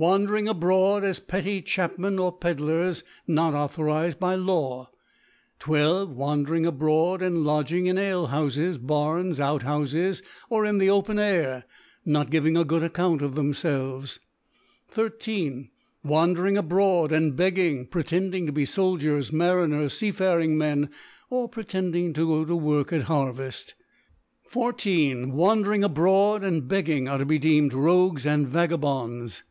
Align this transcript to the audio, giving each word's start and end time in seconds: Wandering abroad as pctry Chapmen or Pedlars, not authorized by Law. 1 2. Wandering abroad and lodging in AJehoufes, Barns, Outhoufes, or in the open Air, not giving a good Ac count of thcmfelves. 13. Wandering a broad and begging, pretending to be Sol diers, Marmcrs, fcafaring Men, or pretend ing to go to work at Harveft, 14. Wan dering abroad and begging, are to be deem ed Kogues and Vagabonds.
Wandering 0.00 0.46
abroad 0.46 1.02
as 1.02 1.18
pctry 1.18 1.64
Chapmen 1.64 2.20
or 2.20 2.30
Pedlars, 2.30 3.02
not 3.26 3.52
authorized 3.52 4.20
by 4.20 4.36
Law. 4.36 4.90
1 5.66 6.06
2. 6.06 6.12
Wandering 6.14 6.64
abroad 6.64 7.20
and 7.20 7.42
lodging 7.44 7.86
in 7.86 7.96
AJehoufes, 7.96 8.78
Barns, 8.80 9.40
Outhoufes, 9.40 10.22
or 10.48 10.64
in 10.64 10.78
the 10.78 10.88
open 10.88 11.18
Air, 11.18 11.64
not 12.04 12.30
giving 12.30 12.56
a 12.56 12.62
good 12.64 12.84
Ac 12.84 12.90
count 12.94 13.22
of 13.22 13.34
thcmfelves. 13.34 14.20
13. 14.86 15.68
Wandering 16.04 16.56
a 16.56 16.62
broad 16.62 17.10
and 17.10 17.34
begging, 17.34 17.84
pretending 17.84 18.46
to 18.46 18.52
be 18.52 18.64
Sol 18.64 18.98
diers, 18.98 19.32
Marmcrs, 19.32 20.12
fcafaring 20.12 20.50
Men, 20.50 20.90
or 21.28 21.48
pretend 21.48 21.96
ing 21.96 22.12
to 22.12 22.24
go 22.24 22.44
to 22.44 22.54
work 22.54 22.92
at 22.92 23.06
Harveft, 23.08 23.72
14. 24.44 25.32
Wan 25.32 25.62
dering 25.64 25.82
abroad 25.82 26.44
and 26.44 26.68
begging, 26.68 27.08
are 27.08 27.18
to 27.18 27.26
be 27.26 27.40
deem 27.40 27.64
ed 27.66 27.72
Kogues 27.72 28.24
and 28.26 28.46
Vagabonds. 28.46 29.42